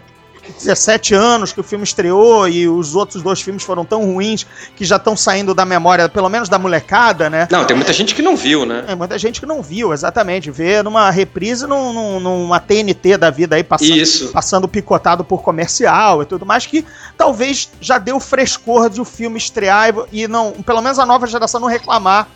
[0.52, 4.86] 17 anos que o filme estreou e os outros dois filmes foram tão ruins que
[4.86, 7.48] já estão saindo da memória, pelo menos da molecada, né?
[7.52, 8.86] Não, tem muita gente que não viu, né?
[8.88, 10.52] É, muita gente que não viu, exatamente.
[10.52, 14.30] Vê numa reprise num, num, numa TNT da vida aí, passando, Isso.
[14.30, 16.86] passando picotado por comercial e tudo mais, que
[17.18, 21.28] talvez já deu frescor de o filme estrear e, e não, pelo menos a nova
[21.28, 22.28] geração não reclamar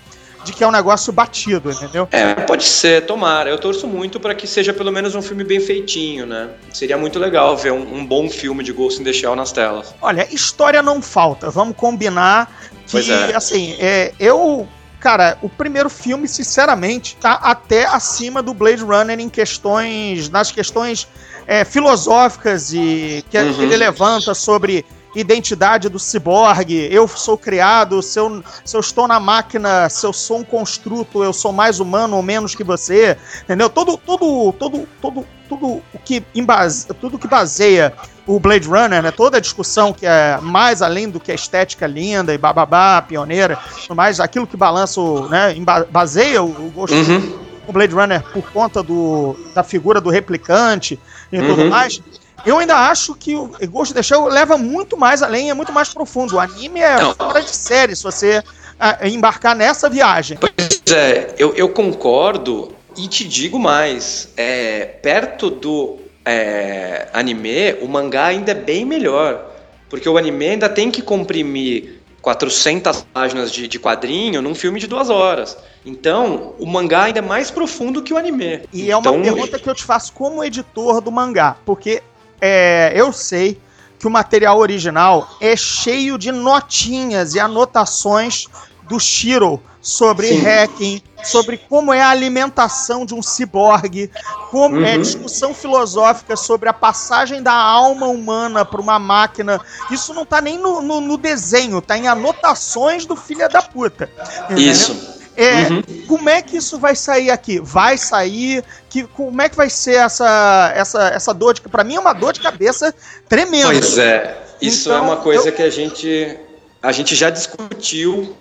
[0.46, 2.08] de que é um negócio batido, entendeu?
[2.12, 3.50] É, pode ser, tomara.
[3.50, 6.50] Eu torço muito para que seja pelo menos um filme bem feitinho, né?
[6.72, 9.94] Seria muito legal ver um, um, bom filme de Ghost in the Shell nas telas.
[10.02, 11.50] Olha, história não falta.
[11.50, 12.46] Vamos combinar
[12.86, 13.36] que, pois é.
[13.36, 14.68] assim, é, eu
[15.00, 21.08] cara, o primeiro filme, sinceramente, tá até acima do Blade Runner em questões, nas questões
[21.46, 23.62] é, filosóficas e que, uhum.
[23.62, 24.84] ele levanta sobre
[25.16, 30.12] identidade do ciborgue, eu sou criado, se eu, se eu estou na máquina, se eu
[30.12, 33.70] sou um construto, eu sou mais humano ou menos que você, entendeu?
[33.70, 37.94] Todo, todo, todo, todo, tudo o que embase, tudo que baseia
[38.28, 39.12] o Blade Runner, né?
[39.12, 43.58] Toda a discussão que é mais além do que a estética linda e bababá, pioneira,
[43.96, 45.56] mais aquilo que balança, o, né?
[45.90, 47.40] Baseia o, o gosto uhum.
[47.66, 51.00] do Blade Runner por conta do, da figura do replicante
[51.32, 51.48] e uhum.
[51.48, 52.02] tudo mais.
[52.46, 55.74] Eu ainda acho que o Ghost of the Shell leva muito mais além, é muito
[55.74, 56.36] mais profundo.
[56.36, 57.16] O anime é Não.
[57.16, 60.38] fora de série se você uh, embarcar nessa viagem.
[60.38, 64.30] Pois é, eu, eu concordo e te digo mais.
[64.38, 69.52] É, perto do é, anime, o mangá ainda é bem melhor.
[69.90, 74.88] Porque o anime ainda tem que comprimir 400 páginas de, de quadrinho num filme de
[74.88, 75.58] duas horas.
[75.86, 78.62] Então, o mangá ainda é mais profundo que o anime.
[78.74, 82.02] E é uma então, pergunta que eu te faço como editor do mangá, porque
[82.42, 83.60] é, eu sei
[84.00, 88.48] que o material original é cheio de notinhas e anotações
[88.84, 90.42] do Shiro sobre Sim.
[90.42, 94.12] hacking, sobre como é a alimentação de um ciborgue,
[94.52, 95.02] como é Uhum.
[95.02, 99.60] discussão filosófica sobre a passagem da alma humana para uma máquina.
[99.90, 104.10] Isso não tá nem no, no- no desenho, tá em anotações do filho da puta.
[104.44, 104.72] entendeu?
[104.72, 105.16] Isso.
[105.38, 105.84] É, Uhum.
[106.08, 107.60] Como é que isso vai sair aqui?
[107.60, 108.64] Vai sair?
[108.90, 112.14] Que, como é que vai ser essa, essa, essa dor de Pra mim é uma
[112.14, 112.94] dor de cabeça
[113.28, 113.68] tremenda.
[113.68, 116.38] Pois é, isso Então, é uma coisa eu- que a gente,
[116.82, 118.36] a gente já discutiu.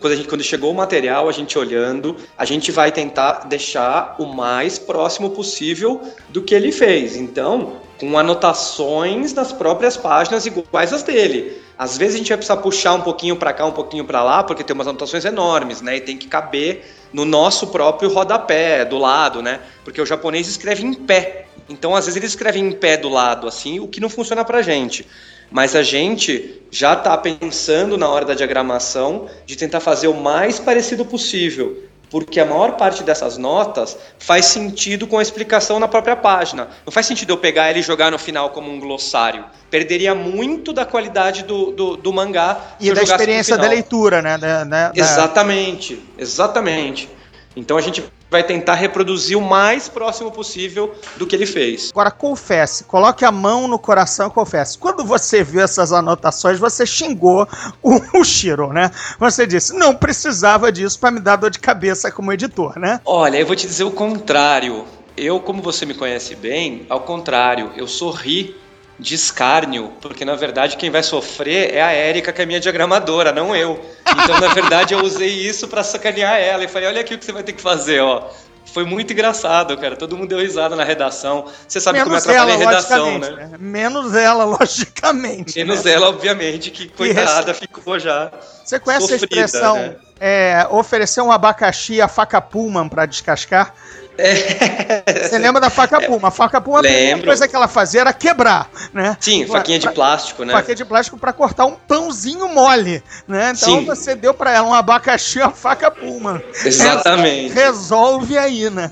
[0.00, 4.16] Quando, a gente, quando chegou o material, a gente olhando, a gente vai tentar deixar
[4.18, 7.16] o mais próximo possível do que ele fez.
[7.16, 11.62] Então, com anotações nas próprias páginas iguais às dele.
[11.78, 14.42] Às vezes a gente vai precisar puxar um pouquinho para cá, um pouquinho para lá,
[14.42, 15.96] porque tem umas anotações enormes, né?
[15.96, 19.60] E tem que caber no nosso próprio rodapé, do lado, né?
[19.84, 21.46] Porque o japonês escreve em pé.
[21.68, 24.62] Então, às vezes, ele escreve em pé do lado, assim, o que não funciona pra
[24.62, 25.06] gente.
[25.50, 30.58] Mas a gente já está pensando na hora da diagramação de tentar fazer o mais
[30.58, 31.84] parecido possível.
[32.14, 36.68] Porque a maior parte dessas notas faz sentido com a explicação na própria página.
[36.86, 39.44] Não faz sentido eu pegar ele e jogar no final como um glossário.
[39.68, 44.38] Perderia muito da qualidade do, do, do mangá E da experiência da leitura, né?
[44.38, 47.10] Da, da- Exatamente, exatamente.
[47.56, 51.90] Então a gente vai tentar reproduzir o mais próximo possível do que ele fez.
[51.92, 54.76] Agora, confesse, coloque a mão no coração e confesse.
[54.76, 57.46] Quando você viu essas anotações, você xingou
[57.80, 58.90] o, o Shiro, né?
[59.20, 63.00] Você disse, não precisava disso pra me dar dor de cabeça como editor, né?
[63.04, 64.84] Olha, eu vou te dizer o contrário.
[65.16, 68.56] Eu, como você me conhece bem, ao contrário, eu sorri
[68.98, 73.32] de escárnio, porque na verdade quem vai sofrer é a Érica, que é minha diagramadora,
[73.32, 73.84] não eu.
[74.22, 77.24] Então, na verdade, eu usei isso pra sacanear ela e falei: olha aqui o que
[77.24, 78.28] você vai ter que fazer, ó.
[78.72, 79.94] Foi muito engraçado, cara.
[79.94, 81.44] Todo mundo deu risada na redação.
[81.68, 83.30] Você sabe como eu Menos ela, atrapalhei a redação, né?
[83.30, 83.50] né?
[83.58, 85.56] Menos ela, logicamente.
[85.58, 85.92] Menos né?
[85.92, 88.32] ela, obviamente, que coitada ficou já.
[88.64, 89.96] Você conhece sofrida, a expressão né?
[90.18, 93.74] é, oferecer um abacaxi a faca Pullman pra descascar?
[94.16, 96.28] Você lembra da faca Puma?
[96.28, 97.26] A faca Puma, a primeira Lembro.
[97.26, 99.16] coisa que ela fazia era quebrar, né?
[99.20, 100.52] Sim, faquinha de Pra- plástico, né?
[100.52, 103.52] Faquinha de plástico pra cortar um pãozinho mole, né?
[103.56, 103.84] Então Sim.
[103.84, 106.42] você deu pra ela um abacaxi a faca Puma.
[106.64, 107.52] Exatamente.
[107.54, 108.90] Resolve aí, né?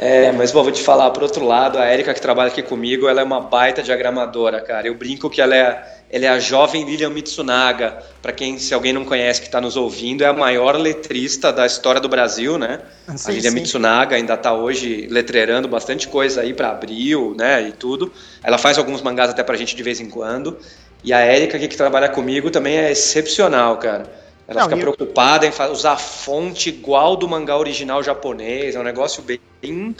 [0.00, 3.08] É, mas bom, vou te falar, por outro lado, a Erika que trabalha aqui comigo,
[3.08, 4.86] ela é uma baita diagramadora, cara.
[4.86, 8.02] Eu brinco que ela é, ela é a jovem Lilian Mitsunaga.
[8.22, 11.66] Pra quem, se alguém não conhece que tá nos ouvindo, é a maior letrista da
[11.66, 12.80] história do Brasil, né?
[13.16, 13.56] Sim, a Lilian sim.
[13.56, 18.12] Mitsunaga ainda tá hoje letreirando bastante coisa aí pra abril, né, e tudo.
[18.42, 20.58] Ela faz alguns mangás até pra gente de vez em quando.
[21.04, 24.04] E a Erika aqui que trabalha comigo também é excepcional, cara.
[24.48, 28.80] Ela Não, fica e- preocupada em usar a fonte igual do mangá original japonês, é
[28.80, 29.94] um negócio bem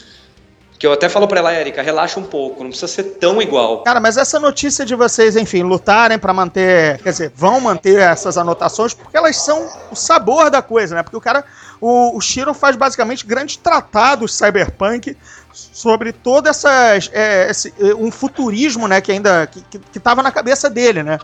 [0.79, 3.83] que eu até falo pra ela, Erika, relaxa um pouco, não precisa ser tão igual.
[3.83, 8.39] Cara, mas essa notícia de vocês, enfim, lutarem pra manter, quer dizer, vão manter essas
[8.39, 11.03] anotações porque elas são o sabor da coisa, né?
[11.03, 11.45] Porque o cara,
[11.81, 15.17] o, o Shiro faz basicamente grandes tratados cyberpunk
[15.53, 20.23] sobre todo essas, é, esse, é, um futurismo, né, que ainda que, que, que tava
[20.23, 21.19] na cabeça dele, né?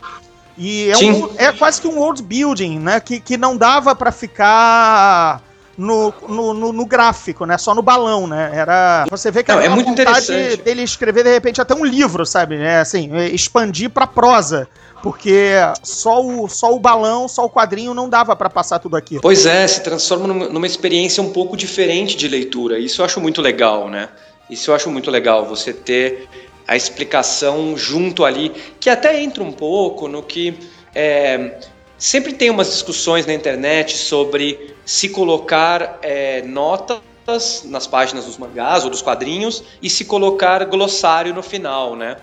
[0.56, 3.00] E é, um, é quase que um world building, né?
[3.00, 5.42] Que, que não dava pra ficar
[5.76, 7.58] no, no, no- no gráfico, né?
[7.58, 8.50] Só no balão, né?
[8.54, 9.06] Era.
[9.10, 10.62] Você vê que Não, havia é uma muito vontade interessante.
[10.62, 12.56] dele escrever, de repente, até um livro, sabe?
[12.56, 14.68] É, assim, é, expandir pra prosa.
[15.02, 19.18] Porque só o, só o balão, só o quadrinho não dava pra passar tudo aqui.
[19.20, 22.78] Pois é, se transforma numa, numa experiência um pouco diferente de leitura.
[22.78, 24.08] Isso eu acho muito legal, né?
[24.48, 26.26] Isso eu acho muito legal, você ter
[26.66, 30.58] a explicação junto ali, que até entra um pouco no que.
[30.94, 31.58] é,
[31.98, 38.84] sempre tem umas discussões na internet sobre se colocar é, notas nas páginas dos mangás
[38.84, 42.16] ou dos quadrinhos e se colocar glossário no final, né?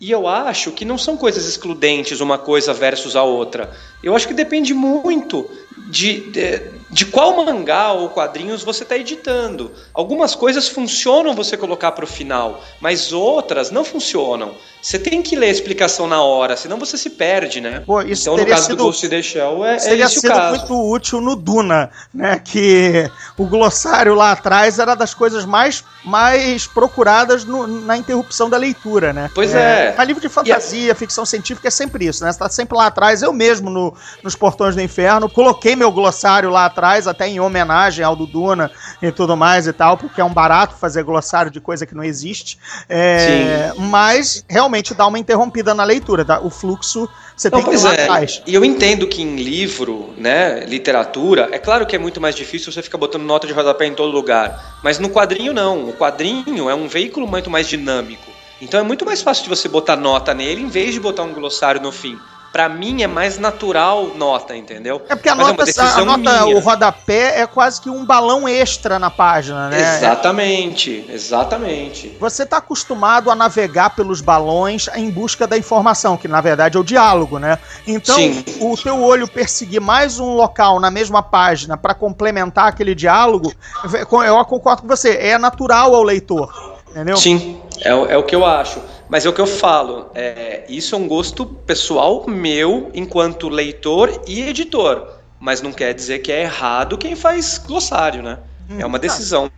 [0.00, 3.72] E eu acho que não são coisas excludentes uma coisa versus a outra.
[4.02, 9.72] Eu acho que depende muito de, de, de qual mangá ou quadrinhos você está editando.
[9.92, 14.54] Algumas coisas funcionam você colocar para o final, mas outras não funcionam.
[14.80, 17.82] Você tem que ler a explicação na hora, senão você se perde, né?
[17.86, 20.22] Pô, então, no caso sido- do Ghost in the Shell, é, é Seria esse o
[20.30, 20.58] caso.
[20.58, 22.38] muito útil no Duna, né?
[22.44, 28.58] Que o glossário lá atrás era das coisas mais, mais procuradas no- na interrupção da
[28.58, 29.30] leitura, né?
[29.34, 29.94] Pois é.
[29.96, 32.30] Mas livro de fantasia, ficção científica é sempre isso, né?
[32.30, 33.22] Você tá sempre lá atrás.
[33.22, 37.40] Eu mesmo, no- nos Portões do Inferno, coloquei coloquei meu glossário lá atrás, até em
[37.40, 41.58] homenagem ao Duduna e tudo mais e tal, porque é um barato fazer glossário de
[41.58, 42.58] coisa que não existe.
[42.86, 46.40] É, mas realmente dá uma interrompida na leitura, tá?
[46.40, 48.02] o fluxo você Não, tem que ir lá é.
[48.02, 48.42] atrás.
[48.46, 52.70] E eu entendo que em livro, né, literatura, é claro que é muito mais difícil
[52.70, 54.78] você ficar botando nota de rodapé em todo lugar.
[54.84, 55.88] Mas no quadrinho não.
[55.88, 58.30] O quadrinho é um veículo muito mais dinâmico.
[58.60, 61.32] Então é muito mais fácil de você botar nota nele em vez de botar um
[61.32, 62.16] glossário no fim.
[62.54, 65.02] Pra mim é mais natural nota, entendeu?
[65.08, 66.56] É porque a Mas nota, decisão a nota minha.
[66.56, 69.96] o rodapé é quase que um balão extra na página, né?
[69.96, 72.16] Exatamente, exatamente.
[72.20, 76.80] Você está acostumado a navegar pelos balões em busca da informação, que na verdade é
[76.80, 77.58] o diálogo, né?
[77.88, 78.44] Então, Sim.
[78.60, 83.52] o teu olho perseguir mais um local na mesma página para complementar aquele diálogo,
[83.92, 86.72] eu concordo com você, é natural ao leitor.
[86.88, 87.16] Entendeu?
[87.16, 88.80] Sim, é, é o que eu acho.
[89.08, 90.10] Mas é o que eu falo.
[90.14, 95.06] É, isso é um gosto pessoal meu enquanto leitor e editor.
[95.38, 98.38] Mas não quer dizer que é errado quem faz glossário, né?
[98.78, 99.50] É uma decisão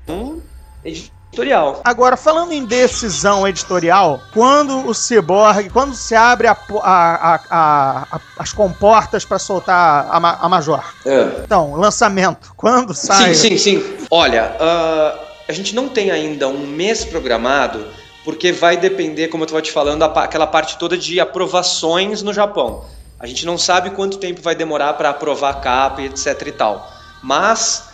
[0.85, 1.81] editorial.
[1.85, 8.53] Agora, falando em decisão editorial, quando o Cyborg, quando se abre a a- a- as
[8.53, 10.83] comportas para soltar a, Ma- a Major.
[11.05, 11.43] É.
[11.45, 13.35] Então, lançamento, quando sai?
[13.35, 13.97] Sim, sim, sim.
[14.11, 17.87] Olha, ah, a gente não tem ainda um mês programado,
[18.27, 22.85] porque vai depender, como eu estava te falando, aquela parte toda de aprovações no Japão.
[23.21, 26.93] A gente não sabe quanto tempo vai demorar para aprovar a capa etc e tal.
[27.23, 27.89] Mas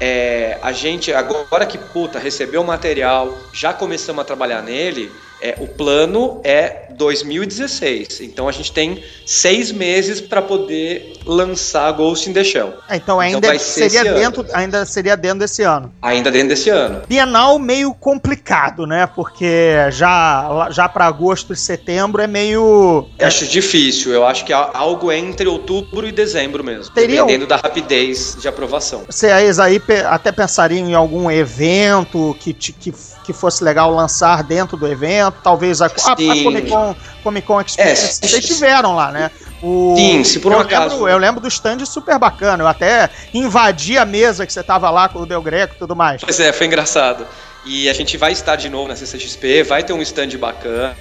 [0.00, 5.54] é, a gente, agora que puta, recebeu o material, já começamos a trabalhar nele, é,
[5.58, 8.20] o plano é 2016.
[8.22, 12.72] Então a gente tem seis meses para poder lançar Ghost in the Shell.
[12.90, 14.18] Então ainda Então vai ser seria ano.
[14.20, 15.92] dentro, ainda seria dentro desse ano.
[16.00, 17.02] Ainda dentro desse ano.
[17.06, 19.06] Bienal meio complicado, né?
[19.06, 24.52] Porque já já para agosto e setembro é meio Eu acho difícil, eu acho que
[24.52, 26.92] é algo entre outubro e dezembro mesmo.
[26.94, 29.02] Teria um- dependendo da rapidez de aprovação.
[29.08, 32.92] Vocês aí até pensariam em algum evento que, que,
[33.24, 36.16] que fosse legal lançar dentro do evento, talvez a, a, a.
[36.16, 38.20] Comic Con, Comic Con Experience.
[38.24, 39.30] É, Vocês tiveram lá, né?
[39.62, 42.62] O, Sim, se por um eu acaso- Lembro, eu lembro do stand super bacana.
[42.62, 45.96] Eu até invadi a mesa que você tava lá com o Del Greco e tudo
[45.96, 46.22] mais.
[46.22, 47.26] Pois é, foi engraçado.
[47.68, 50.94] E a gente vai estar de novo na CCXP, vai ter um stand bacana.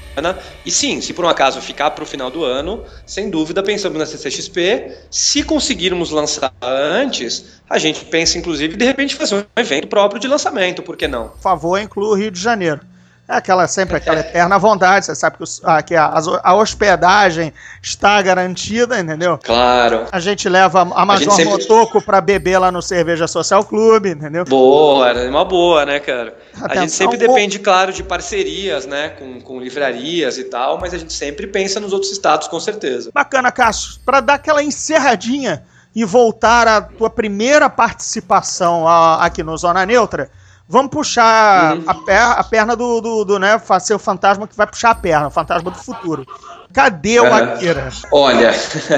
[0.66, 4.00] E sim, se por um acaso ficar para o final do ano, sem dúvida pensamos
[4.00, 4.92] na CCXP.
[5.12, 10.28] Se conseguirmos lançar antes, a gente pensa inclusive de repente fazer um evento próprio de
[10.28, 11.28] lançamento, por que não?
[11.30, 12.80] Por favor, inclua o Rio de Janeiro.
[13.28, 17.52] É aquela, sempre aquela eterna vontade, você sabe que, os- ah, que a, a hospedagem
[17.82, 19.40] está garantida, entendeu?
[19.44, 20.06] Claro.
[20.12, 24.46] A gente leva a Major sempre- Motoco pra beber lá no Cerveja Social Clube, entendeu?
[24.46, 26.36] Boa, é uma boa, né, cara?
[26.54, 30.94] A Atenção, gente sempre depende, claro, de parcerias, né, com, com livrarias e tal, mas
[30.94, 33.10] a gente sempre pensa nos outros estados, com certeza.
[33.12, 33.96] Bacana, Cássio.
[34.06, 35.64] Pra dar aquela encerradinha
[35.96, 40.30] e voltar à tua primeira participação ah, aqui no Zona Neutra,
[40.68, 41.84] vamos puxar Uhum.
[41.88, 44.96] a, per- a perna do, do, do, né, ser o fantasma que vai puxar a
[44.96, 46.26] perna, o fantasma do futuro.
[46.74, 47.54] Cadê o Aham.
[47.54, 47.90] Akira?
[48.12, 48.52] Olha,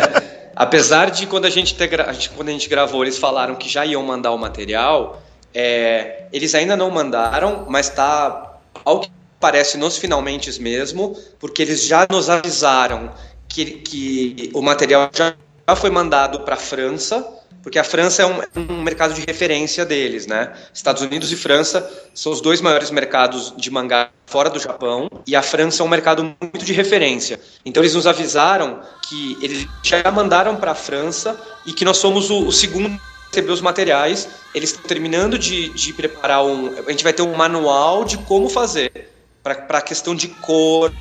[0.55, 3.69] apesar de quando a gente, gra- a gente- quando a gente gravou, eles falaram que
[3.69, 5.21] já iam mandar o material,
[5.53, 11.83] é, eles ainda não mandaram, mas tá ao que parece nos finalmente mesmo, porque eles
[11.83, 13.11] já nos avisaram
[13.47, 15.33] que, que o material já
[15.69, 17.27] já foi mandado para a França,
[17.67, 20.53] porque a França é um, é um mercado de referência deles, né?
[20.73, 25.35] Estados Unidos e França são os dois maiores mercados de mangá fora do Japão, e
[25.35, 27.41] a França é um mercado muito de referência.
[27.65, 32.29] Então eles nos avisaram que eles já mandaram para a França e que nós somos
[32.29, 32.97] o, o segundo
[33.29, 34.29] receber os materiais.
[34.55, 36.73] Eles estão terminando de, de preparar um.
[36.87, 39.09] A gente vai ter um manual de como fazer
[39.43, 40.93] para a questão de cor,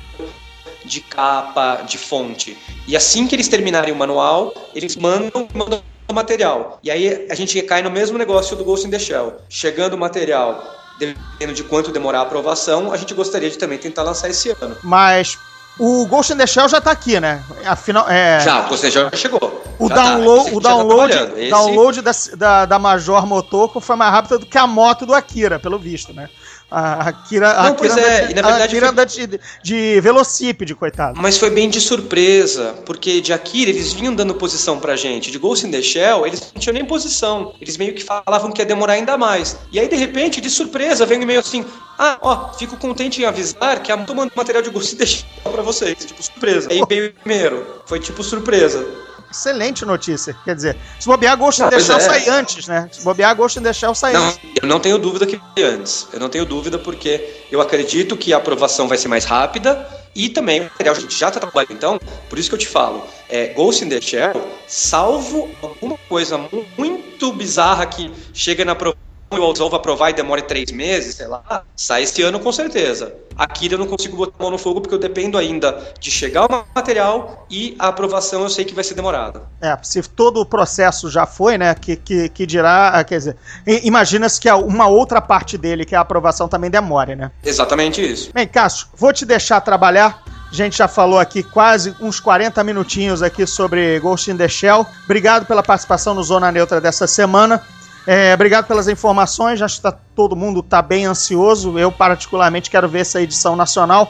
[0.83, 2.57] de capa, de fonte.
[2.85, 5.81] E assim que eles terminarem o manual, eles mandam, mandam
[6.13, 6.79] material.
[6.83, 9.37] E aí a gente cai no mesmo negócio do Ghost in the Shell.
[9.49, 10.63] Chegando o material,
[10.99, 14.75] dependendo de quanto demorar a aprovação, a gente gostaria de também tentar lançar esse ano.
[14.83, 15.37] Mas
[15.79, 17.43] o Ghost in the Shell já tá aqui, né?
[17.65, 19.63] Afinal, é, Já, o Ghost in the Shell já chegou.
[19.79, 20.03] o Já tá.
[20.03, 21.13] download, a o tá download.
[21.37, 25.13] Esse- download da, da, da Major Motoko foi mais rápido do que a moto do
[25.13, 26.29] Akira, pelo visto, né?
[26.69, 30.01] A Akira, a Não, Akira pois é, anda- e na verdade Akira foi- de, de
[30.01, 31.17] velocípede, coitado.
[31.21, 35.31] Mas foi bem de surpresa, porque de Akira eles vinham dando posição pra gente.
[35.31, 37.53] De Ghost in the Shell, eles não tinham nem posição.
[37.61, 39.55] Eles meio que falavam que ia demorar ainda mais.
[39.71, 41.65] E aí, de repente, de surpresa, vem meio assim:
[41.97, 45.05] ah, ó, fico contente em avisar que a tô mandando material de Ghost in the
[45.05, 45.97] Shell pra vocês.
[46.05, 46.67] Tipo, surpresa.
[46.69, 47.65] Aí veio primeiro.
[47.85, 48.85] Foi tipo surpresa.
[49.29, 50.35] Excelente notícia.
[50.45, 51.99] Quer dizer, se bobear, Ghost in Não, pois Shell é.
[51.99, 52.89] sai antes, né?
[52.91, 54.39] Se bobear, Ghost in the Shell sai Não, antes.
[54.61, 56.07] eu não tenho dúvida que antes.
[56.13, 60.29] Eu não tenho dúvida porque eu acredito que a aprovação vai ser mais rápida e
[60.29, 61.71] também o material a gente já está trabalhando.
[61.73, 64.33] Então, por isso que eu te falo, é, Ghost in the Shell
[64.67, 66.37] salvo alguma coisa
[66.77, 71.15] muito bizarra que chega na aprovação e o Alzão vai aprovar e demore três meses,
[71.15, 73.13] sei lá, sai esse ano com certeza.
[73.35, 76.45] Aqui eu não consigo botar a mão no fogo porque eu dependo ainda de chegar
[76.45, 79.43] o material e a aprovação eu sei que vai ser demorada.
[79.61, 83.37] É, se todo o processo já foi, né, que, que, que dirá, quer dizer,
[83.83, 87.31] imagina-se que uma outra parte dele, que é a aprovação, também demore, né?
[87.43, 88.31] Exatamente isso.
[88.33, 90.23] Bem, Cássio, vou te deixar trabalhar.
[90.49, 94.85] A gente já falou aqui quase uns 40 minutinhos aqui sobre Ghost in the Shell.
[95.03, 97.61] Obrigado pela participação no Zona Neutra dessa semana.
[98.07, 99.61] É, obrigado pelas informações.
[99.61, 101.77] Acho que tá, todo mundo está bem ansioso.
[101.77, 104.09] Eu, particularmente, quero ver essa edição nacional.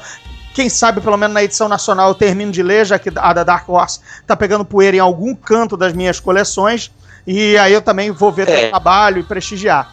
[0.53, 3.43] Quem sabe, pelo menos na edição nacional, eu termino de ler, já que a da
[3.43, 6.91] Dark Horse está pegando poeira em algum canto das minhas coleções.
[7.25, 8.69] E aí eu também vou ver é.
[8.69, 9.91] trabalho e prestigiar.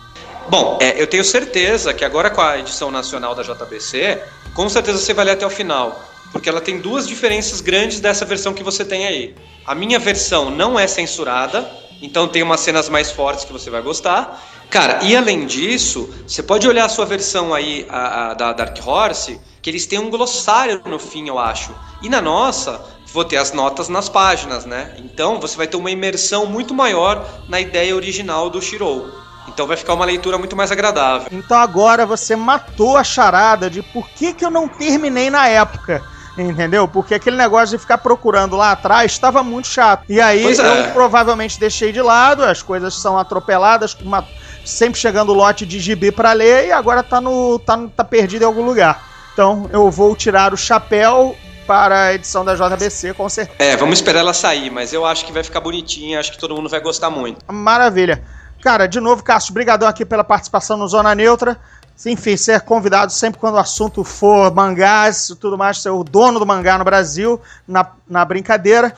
[0.51, 4.99] Bom, é, eu tenho certeza que agora com a edição nacional da JBC, com certeza
[4.99, 6.05] você vai ler até o final.
[6.31, 9.35] Porque ela tem duas diferenças grandes dessa versão que você tem aí.
[9.67, 11.67] A minha versão não é censurada,
[12.05, 14.39] então tem umas cenas mais fortes que você vai gostar.
[14.69, 18.77] Cara, e além disso, você pode olhar a sua versão aí, a, a da Dark
[18.87, 21.75] Horse, que eles têm um glossário no fim, eu acho.
[22.03, 24.95] E na nossa, vou ter as notas nas páginas, né?
[24.99, 29.09] Então você vai ter uma imersão muito maior na ideia original do Shirou.
[29.49, 31.29] Então vai ficar uma leitura muito mais agradável.
[31.33, 36.03] Então agora você matou a charada de por que, que eu não terminei na época.
[36.37, 36.89] Entendeu?
[36.89, 40.05] Porque aquele negócio de ficar procurando lá atrás estava muito chato.
[40.09, 40.49] E aí é.
[40.49, 44.27] eu provavelmente deixei de lado, as coisas são atropeladas, uma,
[44.65, 48.47] sempre chegando lote de gibi para ler e agora tá, no, tá, tá perdido em
[48.47, 49.03] algum lugar.
[49.33, 53.57] Então eu vou tirar o chapéu para a edição da JBC, com certeza.
[53.59, 56.55] É, vamos esperar ela sair, mas eu acho que vai ficar bonitinha, acho que todo
[56.55, 57.41] mundo vai gostar muito.
[57.51, 58.23] Maravilha.
[58.63, 61.59] Cara, de novo, Cássio, brigadão aqui pela participação no Zona Neutra.
[62.07, 66.39] Enfim, ser convidado sempre quando o assunto for mangás e tudo mais, ser o dono
[66.39, 68.95] do mangá no Brasil, na, na brincadeira.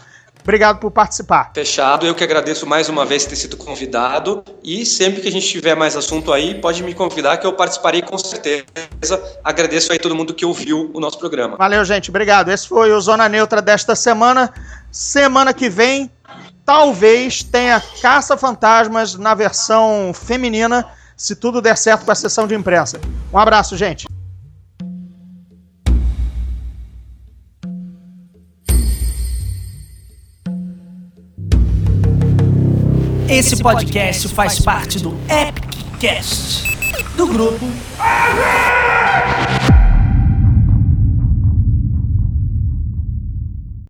[0.46, 1.50] Obrigado por participar.
[1.52, 5.48] Fechado, eu que agradeço mais uma vez ter sido convidado e sempre que a gente
[5.48, 8.64] tiver mais assunto aí, pode me convidar que eu participarei com certeza.
[9.42, 11.56] Agradeço aí todo mundo que ouviu o nosso programa.
[11.56, 12.50] Valeu, gente, obrigado.
[12.50, 14.54] Esse foi o Zona Neutra desta semana.
[14.92, 16.08] Semana que vem,
[16.64, 20.86] talvez tenha Caça Fantasmas na versão feminina
[21.16, 23.00] se tudo der certo com a sessão de imprensa.
[23.32, 24.06] Um abraço, gente.
[33.28, 36.76] Esse podcast faz parte do Epic Cast
[37.16, 37.66] do grupo